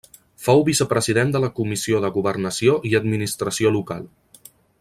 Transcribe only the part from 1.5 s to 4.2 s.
Comissió de Governació i Administració Local.